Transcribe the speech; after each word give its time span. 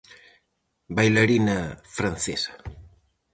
Bailarina 0.95 1.57
francesa. 1.97 2.53